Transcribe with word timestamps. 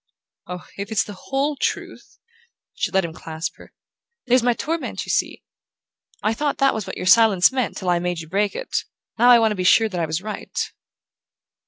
"Oh, 0.47 0.65
if 0.79 0.91
it's 0.91 1.03
the 1.03 1.13
WHOLE 1.13 1.57
truth!" 1.57 2.17
She 2.73 2.89
let 2.89 3.05
him 3.05 3.13
clasp 3.13 3.57
her. 3.57 3.71
"There's 4.25 4.41
my 4.41 4.53
torment, 4.53 5.05
you 5.05 5.11
see. 5.11 5.43
I 6.23 6.33
thought 6.33 6.57
that 6.57 6.73
was 6.73 6.87
what 6.87 6.97
your 6.97 7.05
silence 7.05 7.51
meant 7.51 7.77
till 7.77 7.89
I 7.91 7.99
made 7.99 8.19
you 8.19 8.27
break 8.27 8.55
it. 8.55 8.85
Now 9.19 9.29
I 9.29 9.37
want 9.37 9.51
to 9.51 9.55
be 9.55 9.63
sure 9.63 9.89
that 9.89 10.01
I 10.01 10.07
was 10.07 10.19
right." 10.19 10.59